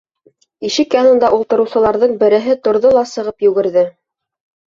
Ишек 0.69 0.95
янында 0.99 1.27
ултырыусыларҙың 1.35 2.15
береһе 2.23 2.57
торҙо 2.67 2.93
ла 2.99 3.05
сығып 3.13 3.47
йүгерҙе. 3.49 3.85